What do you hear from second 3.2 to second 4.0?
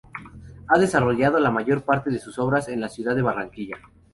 Barranquilla.